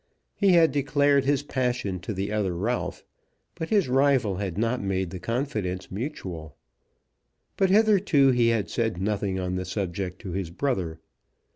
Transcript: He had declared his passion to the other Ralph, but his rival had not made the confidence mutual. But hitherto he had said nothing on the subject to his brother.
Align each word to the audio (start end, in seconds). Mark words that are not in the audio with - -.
He 0.33 0.53
had 0.53 0.71
declared 0.71 1.25
his 1.25 1.43
passion 1.43 1.99
to 1.99 2.11
the 2.11 2.31
other 2.31 2.55
Ralph, 2.55 3.03
but 3.53 3.69
his 3.69 3.87
rival 3.87 4.37
had 4.37 4.57
not 4.57 4.81
made 4.81 5.11
the 5.11 5.19
confidence 5.19 5.91
mutual. 5.91 6.55
But 7.55 7.69
hitherto 7.69 8.31
he 8.31 8.47
had 8.47 8.67
said 8.67 8.99
nothing 8.99 9.37
on 9.39 9.57
the 9.57 9.63
subject 9.63 10.17
to 10.23 10.31
his 10.31 10.49
brother. 10.49 10.97